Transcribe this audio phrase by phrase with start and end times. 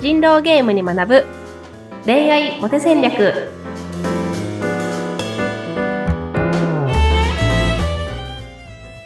[0.00, 1.26] 人狼ゲームに学ぶ。
[2.06, 3.50] 恋愛モテ戦略。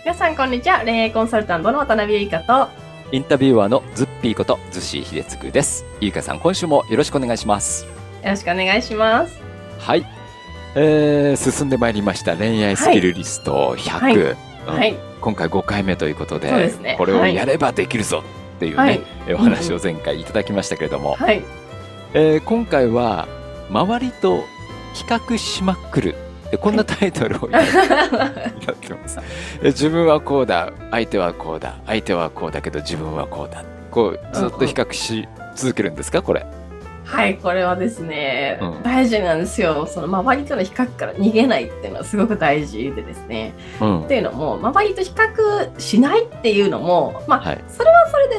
[0.05, 0.83] 皆さんこんにちは。
[0.85, 2.69] 恋愛コンサルタントの渡辺ゆいかと。
[3.11, 5.85] インタビュアーのズッピーことズッシー秀嗣です。
[6.01, 7.87] ゆうかさん、今週もよろしくお願いします。
[7.87, 7.91] よ
[8.31, 9.41] ろしくお願いします。
[9.81, 10.07] はい。
[10.77, 13.99] えー、進んでまいりました恋愛スキルリスト100。
[13.99, 14.17] はい。
[14.17, 14.35] うん。
[14.67, 16.97] はい今回5回目ということで、そうですね。
[16.99, 18.23] これをやればできるぞ
[18.65, 21.43] っていうね、はいえお話を前回いただきましたけれども、はい
[22.15, 23.29] えー今回は
[23.71, 24.43] 周りと
[24.95, 26.15] 比較しまくる。
[26.51, 28.51] でこんなタイトルをいただい
[28.81, 29.19] てます。
[29.63, 33.65] え自分はこうだ、相手はこうだ、相手はこうだけど自分はこうだ。
[33.91, 36.47] こうずっと比較し続けるんですか、これ。
[37.05, 44.09] はいこれはですね、うん大事なんですよその周りとの比較から逃げないっていうのはすごく大事でですねうんっ。
[44.09, 47.65] ていうのも周りと比較しないっていうのもまあ、はい。
[47.69, 47.91] それ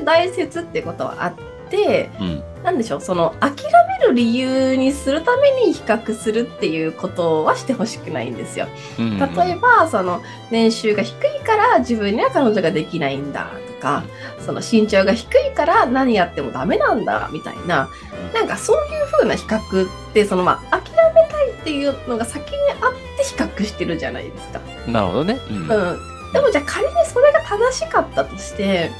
[0.06, 1.34] 大切ってことはあっ
[1.70, 2.44] てうん。
[2.66, 3.52] なんでしょうその諦
[4.00, 8.68] める理由にするために比較するっていうことはしてほしくないんですよ。
[8.98, 14.04] うん例えばその年収が低いから自分には彼女ができないんだとか
[14.40, 17.88] その身長が低いから何やってもダメなんだみたいな
[18.34, 24.60] なんかそういう風な比較ってそのまあ諦めたいっていうのが先にあって比較してるじゃないですか。
[24.88, 25.40] なるほどね。
[25.52, 25.58] うん。
[25.58, 28.92] うん、でもじゃあ仮にそれが正しかったとして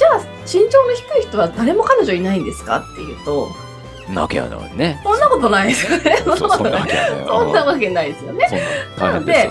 [0.00, 2.78] じゃあ身長の低い人は誰も彼女いないんですか？
[2.78, 3.48] っていうと
[4.08, 4.14] うん。
[4.14, 4.98] なわけはないね。
[5.04, 6.16] そんなことないですよね。
[6.24, 8.12] そそんなわけは ない。
[8.12, 8.48] ですよね。
[8.98, 9.50] な大変で。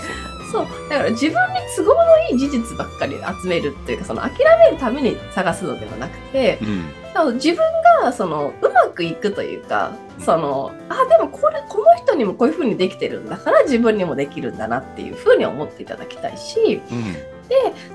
[0.50, 7.34] そうだから自分に都合のいい事実ばっかり集めるっていうかその諦めるために探すのではなくてうん。
[7.36, 7.56] 自分
[8.02, 17.16] がそのうまくいくというかそのあでもこれこの人にもこういうふうにできてるんだから自分にもできるんだなっていうふうに思っていただきたいしうん。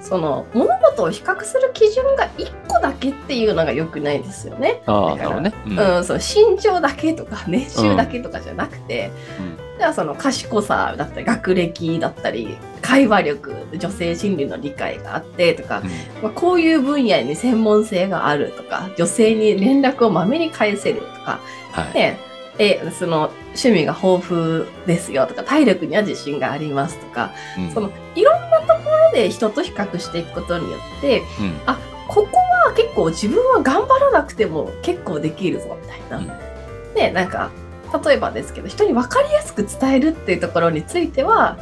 [0.01, 4.81] その物事を比較する基準が1個だけっていうのが良くないですよね。
[4.85, 5.53] ああ、だからなるね。
[5.67, 15.81] うんうん、そう身長だけとか年収だけとかじゃなくて、うんじゃあその賢さだったり学歴だったり会話力女性心理の理解があってとか、
[16.23, 21.93] まあ、こういう分野に専門性があるとか女性に連絡をまめに返せるとか、はい。
[21.93, 22.19] ね
[22.57, 31.59] えその趣味が豊富ですよとか体力には自信がありますとか、うんそのいろんなところで人と比較していくことによってうん
[32.07, 36.17] ここは結構自分は頑張らなくても結構できるぞみたいな。
[36.17, 36.31] うん
[36.93, 37.51] でなんか
[38.05, 41.57] 例えばですけど人に分かりやすく伝えるっていうところについては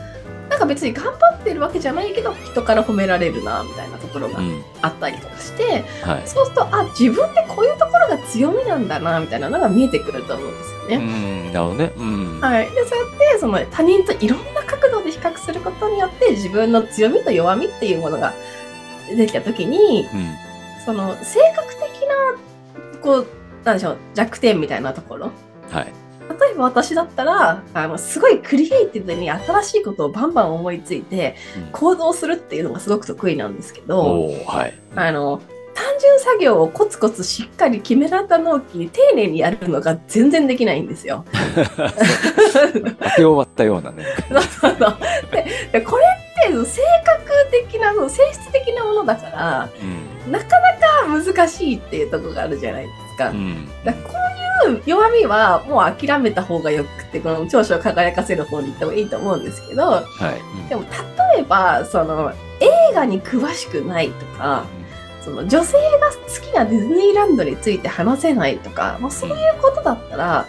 [0.49, 4.63] なんか別に頑張ってるわけじゃないけど人から褒められるなみたいなところがうん。
[4.83, 6.27] あったりとかして、はい。
[6.27, 10.97] そうするとあ自分ってこういうところが強みなんだなみたいなのが見えてくると思うんですようね。
[10.97, 11.53] ん。
[11.53, 11.91] なるほどね。
[11.97, 12.39] うん。
[12.41, 18.33] はい、でそうやってその他人といろんな角度で比較することによって自分の強みと弱みっていうものが
[19.09, 20.35] 出てきた時にうん。
[20.85, 23.27] その性格的なこう
[23.63, 25.31] なんでしょう弱点みたいなところ
[25.69, 25.93] はい。
[26.39, 34.73] 例えば私だったらあのすごいクリエイティブに新しいことをバンバン思いついてうん行動するっていうのがすごく得意なんですけどおおはい。
[34.95, 35.41] あの
[35.73, 41.25] 単純作業をコツコツしっかり決められた納期丁寧にやるのが全然できないんですよ。
[41.55, 44.05] 当て終わったようなね。
[44.29, 44.97] そうそう
[45.71, 50.31] でこれって性格的な性質的なものだからうん。
[50.31, 53.29] なかなか難しいっていうところがあるじゃないですか。
[53.29, 53.67] うん。
[53.83, 54.11] だこ
[54.67, 60.03] ういう弱みはもう諦めた方がよくてこの長所を輝かせる方に行ってもいいと思うんですけどは
[60.65, 60.69] い。
[60.69, 64.65] でも例えばその映画に詳しくないとか
[65.23, 70.47] その女性が好きなディズニーランドについて話せないとか、まあ、そういうことだったら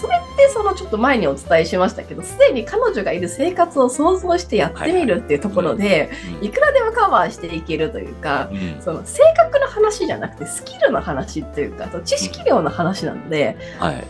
[0.00, 6.10] それってそのちょっと前にお伝えしましたけどすでに彼女がいる生活を想像してやってみるっていうところで
[6.42, 8.50] いくらでもカバーしていけるというか。
[8.80, 14.04] その性格の話じゃなくてスキルの話っていうか知識量の話なので、はい。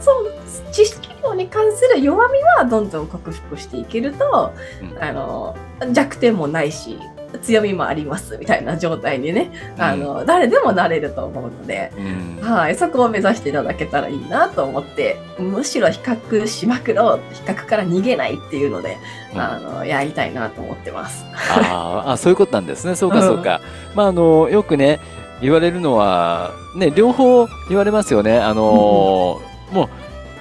[0.00, 0.30] その
[0.72, 4.52] 知識量に関する弱みはどんどん克服していけると
[4.82, 5.56] うんあの
[5.92, 6.98] 弱点もないし
[7.38, 12.40] 強みもありますみたいな状態にねあの、誰でもなれると思うので、うん。
[12.40, 18.96] はい、そこを目指していただけたらいいなと思ってむしろ比較しまくろう比較から逃げないっていうので、
[19.32, 21.24] うんあのやりたいなと思ってます。
[21.34, 22.94] あーあ、そういうことなんですね。
[22.96, 23.60] そうか、そうか。
[23.94, 25.00] まあ、あの、よくね、
[25.40, 28.38] 言われるのは、ね、両方言われますよね。
[28.38, 29.88] あのーもう、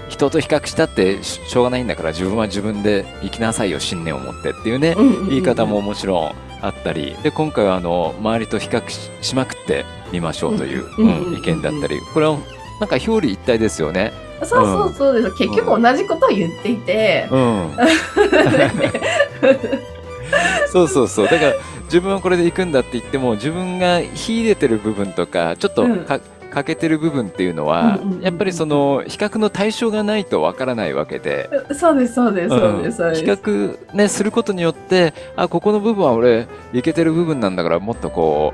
[0.09, 4.95] 人と比較したってししょうがないんだから、自分は自分で生きなさいよ、信念を持ってっていうね、
[5.29, 6.31] 言い方ももちろん
[6.63, 10.85] あったり、で、今回は、あの、周りと比較ししまくってみましょうという、
[11.37, 12.37] 意見だったり、これは、
[12.79, 14.13] なんか表裏一体ですよね。
[14.43, 17.75] そうそうそうです、結局同じことを言っていて、うん。
[20.71, 21.27] そうそうそう。
[21.27, 21.53] だから
[21.85, 26.19] 自分はこれで行くんだって言っても自分が秀でてる部分とかちょっとうんか、
[26.53, 28.21] 欠けてる部分っていうのは、うんうんうんうん。
[28.21, 33.25] やっぱりその比較の対象がないとわからないわけで、そうです、そうです、そうです、そううんです。
[33.25, 38.53] 比較ねすることによってあここの部分は俺いけてる部分なんだからもっとこ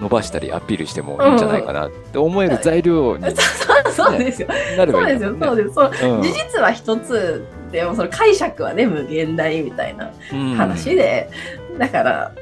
[0.00, 4.48] う伸ばしたりアピールしてもいいんじゃないかなって思える材料に そうそうですよ。
[4.76, 5.74] なれそうですよ、そうです。
[5.74, 6.22] そううん。
[6.22, 10.54] 事実は一つでもその解釈はね無限大みたいなうん。
[10.54, 11.28] 話で、
[11.78, 12.32] だから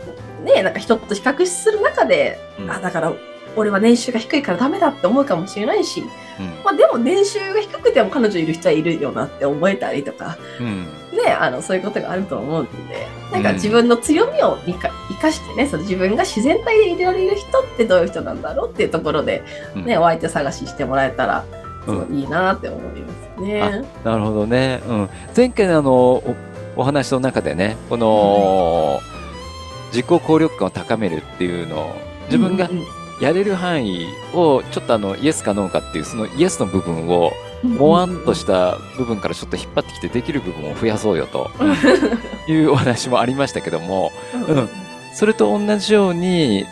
[0.44, 2.70] ねなんか人と比較する中で、うん。
[2.70, 3.12] あだから
[3.56, 6.47] 俺は年収が低いからダメだって思うかもしれないし、うん。
[6.65, 10.37] まあ、でも年収が低くても彼女いる人はいるよなって思えたりとか。
[10.61, 10.85] うん。
[11.15, 19.45] ねあのそういうことがあると思うんでなんか自分の強みを生か生かしてねその自分が自然体でいられる人ってどういう人なんだろうっていうところで、
[19.77, 19.85] うん。
[19.85, 21.45] ねお相手探ししてもらえたら
[21.85, 22.09] すうん。
[22.09, 23.85] ごいいいなって思いますね。
[24.05, 24.83] なるほどね。
[24.89, 26.37] うん、前回のあのお
[26.77, 29.01] お話の中でね、この、
[29.93, 31.97] 自己効力感を高めるっていうのを
[32.27, 37.32] 自分がうんうんやれる範囲をちょっとあのイエスかノーかっていうそのイエスの部分を
[37.62, 38.25] もわん。
[38.25, 41.50] とした部分からちょっと引っ張ってきてできる部分を増やそうよと
[42.49, 44.12] いうお話もありましたけども、
[44.49, 44.69] うん。
[45.14, 46.66] それと同じように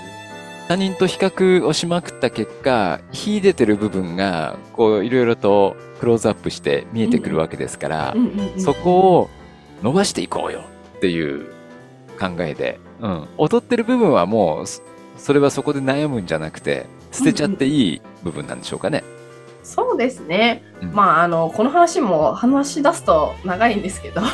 [0.69, 8.17] 他人と比較をしまくった結果、秀でてる部分がこういろいろとクローズアップして見えてくるわけですから、
[8.59, 9.31] そこを
[9.83, 10.63] 伸ばしていこうよ
[10.97, 11.53] っていう
[12.19, 14.67] 考えで、うん、劣ってる部分はもう
[15.17, 19.03] そそれはそこで悩むんじゃなくて捨てちゃっていい部分なんでしょうかね。
[19.63, 20.63] そうですね。
[20.83, 20.93] うん。
[20.93, 24.29] まあ、あの、この話も話し出すと長いんですけど、 ま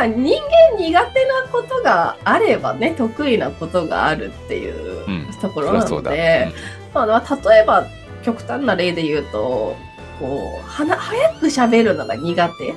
[0.00, 5.26] あ、人間苦手なことがあればね、得意なことがあるっていううん。
[5.40, 6.10] ところなそりゃそうだ。
[6.10, 6.48] ので、
[6.94, 7.06] まあ、
[7.50, 7.84] 例えば、
[8.22, 9.76] 極端な例で言うと、
[10.20, 12.74] こう、はな早く喋るのが苦手うん。
[12.74, 12.76] っ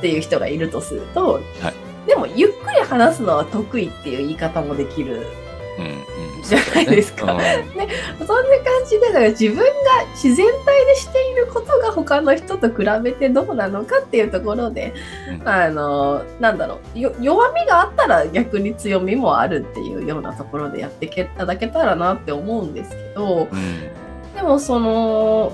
[0.00, 1.74] ていう人がいるとすると、はい
[2.06, 5.26] でも、ゆっくり話すのは得意っていう言い方もできる。
[6.46, 7.34] じゃないですか。
[7.34, 7.64] ね
[8.18, 9.64] そんな感じでだから自分が
[10.14, 14.94] 自然体でしていることが他の人と比べてどうなのかっていうところで、
[15.40, 15.48] うん。
[15.48, 16.98] あのなんだろう。
[16.98, 23.90] よ弱みがあったら逆に強みもあるっていうようなところでやっていただけたらなって思うんですけどうん。
[24.34, 25.52] でもその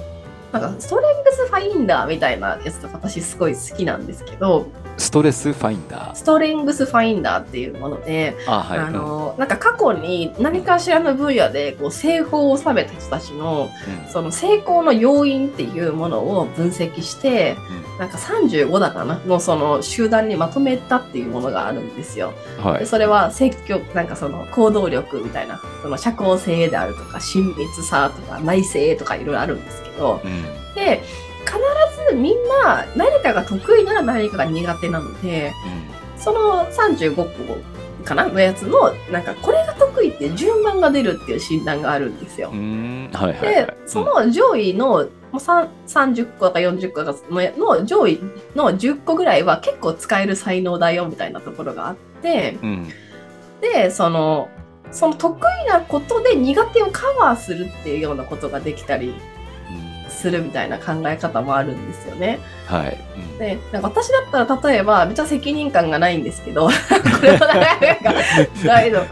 [0.53, 4.67] なんかストレングスファインダーみたいなやつとか私すごい好きなんですけど
[4.99, 6.15] ストレスファインダー。
[6.15, 8.79] ストレングスファインダーっていうもので、あ、はい。
[8.79, 13.71] あのなんか過去に何かしらの分野でこう成功を収めた人たちの
[14.05, 17.57] うんその成功の要因っていうものを分析して、
[17.99, 22.33] なんか35だかなのその集団にまとめたっていうものがあるんですよ。
[22.59, 22.81] うんはい。
[22.81, 30.42] でそれは積極なんかその行動力みたいなその社交性であるとか親密さとか内政とかいろいろあるんですけどうん
[30.75, 31.03] で
[31.45, 31.59] 必
[32.11, 35.53] ずみんな何かが得意なら何かが苦手なので
[36.17, 37.59] その35個
[38.05, 38.27] かな？
[38.27, 42.51] のやつのなんかこれが得意って順番が出るっていう診断があるんですよ。
[42.53, 42.59] うん。
[42.59, 42.63] う
[43.09, 43.11] ん。
[43.13, 43.77] はいはいはいで、。
[43.87, 48.21] その上位のもうさん30個とか40個とかのの上位
[48.55, 52.89] の10個ぐらいは結構使える才能だよみたいなところがあって、うん。
[53.61, 54.49] で、その、
[54.91, 59.32] その得意なことで苦手をカバーするっていうようなことができたりうん
[60.23, 62.39] するみたいな考え方もあるんですよね。
[62.67, 62.99] はい。
[63.17, 66.73] うんで、なんか私だったら例えば、めっちゃ責任感がないんですけど、 こ
[67.23, 68.15] れはなんか、
[68.65, 69.05] ないの、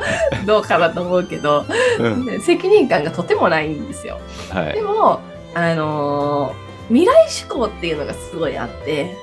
[0.46, 1.64] どうかなと思うけど、
[1.98, 4.20] うんで責任感がとてもないんですよ。
[4.50, 4.74] はい。
[4.74, 5.20] でも、
[5.54, 9.14] あのー未来志向っていうのがすごいあって、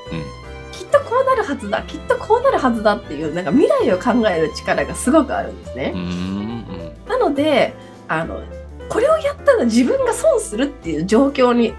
[0.72, 6.02] きっとこうなるはずだ、きっとこうなるはずだっていう、なんか未来を考える力がすごくあるんですねうん。
[6.02, 6.04] う。
[6.06, 6.92] ん。
[7.10, 7.74] なので、
[8.08, 8.40] あの、
[8.90, 11.74] これをやったら自分が損するっていう状況に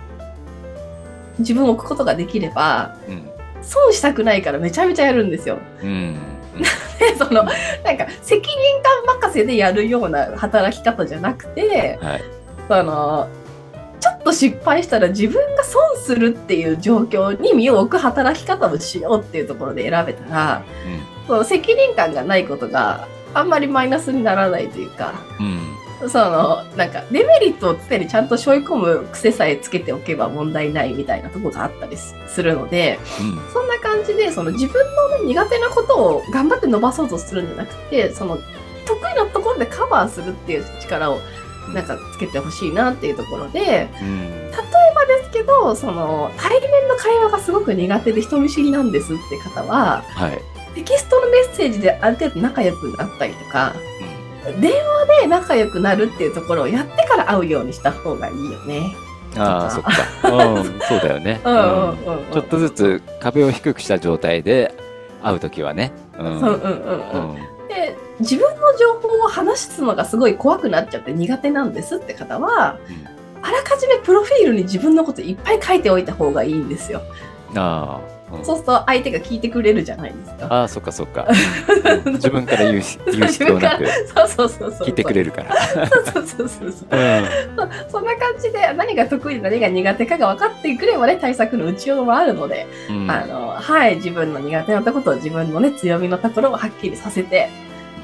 [1.39, 3.29] 自分を置くことができれば、うん。
[3.63, 5.59] 損したくないからめちゃめちゃやるんですよ。
[5.83, 6.17] うん。
[6.99, 7.51] で、 その、な
[7.93, 12.23] んか責任感任せでやるような働き方じゃなくて、はい。
[12.69, 13.29] その、
[14.01, 20.63] ちょっと失敗したら自分が損するっていう状況に身を置く働き方をしようっていうところで選べたら、
[21.27, 25.61] その責任感がないことがあんまりマイナスにならないというか、うん。
[26.07, 33.53] その、なんか、デメリットを常にちゃんと背負い込む癖さえつけておけば問題ないみたいなところがあったりすするので、うん。
[33.53, 38.39] そんな感じで、その自分の、ね、苦手なことを頑張って伸ばそうとするんじゃなくて、その、
[38.87, 41.19] 得意なところでカバーするっていう力を、
[41.75, 44.51] なんかつけてほしいなっていうところで、うん。
[44.51, 50.41] 例えばですけど、その、対面の会話がすごく苦手で人見知りなんですって方は、はい。
[50.75, 53.75] テキストのメッセージである程度仲良くなったりとか、
[54.61, 58.95] 電話で仲良くなるっていうところをやってから会うようにした方がいいよね。
[59.35, 59.41] うん。
[59.41, 59.91] ああ、そっか。
[60.29, 60.81] うん。
[60.81, 61.41] そうだよね。
[61.45, 61.97] うんうん。
[62.33, 64.75] ちょっとずつ壁を低くした状態で
[65.23, 65.93] 会うときはね。
[66.19, 66.41] うん。
[66.41, 67.37] そううんうんうん。
[67.69, 72.77] で自分の情報を話すのがすごい怖くなっちゃって苦手なんですって方は
[73.43, 77.03] あらかじめプロフィールに自分のこといっぱい書いておいた方がいいんですよ。
[77.55, 80.47] ああ、うんそうすると相手が聞いてくれるじゃないですか。
[80.51, 81.27] ああ、そっかそっか。
[82.13, 84.89] 自分から言うし言う必要なくそうそうそうそう。
[84.89, 85.57] 聞いてくれるから。
[86.13, 86.89] そうそうそうそう。
[86.91, 87.25] うん
[87.91, 97.49] そんな感じで何が得意で何が苦手かが分かってくればね対策の打ちようはあるので、うんあのはい自分の苦手なところと自分のね強みのところをはっきりさせて。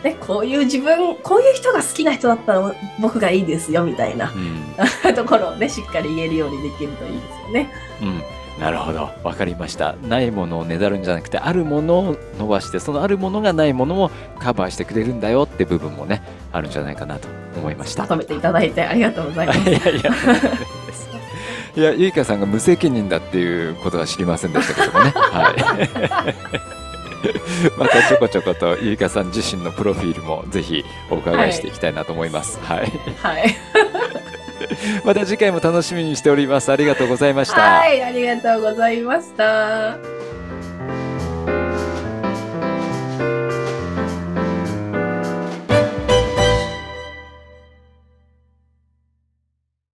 [0.04, 7.71] ね、こういう自分、こういう人が好きな人だったら僕がいいですよみたいなうん ところをね、しっかり言えるようにできるといいですよね。
[8.02, 8.23] うん
[8.58, 19.58] なるほどわかりましたないものをねだるんじゃなくてあるものを伸ばしてそのあるものがないものもカバーしてくれるんだよって部分もねあるんじゃないかなと思いましたまとめていただいてありがとうございます。
[19.68, 19.90] いやいや
[21.76, 26.75] いやゆいかさんが無責任だっていうことは知りませんでしたけどもねはい
[27.76, 33.56] またちょこちょことゆいかさん自身のプロフィールもぜひお伺いしていきたいなと思いますはい、はい。
[35.04, 40.24] また次回も楽しみにしておりますありがとうございました、はい、ありがとうございました。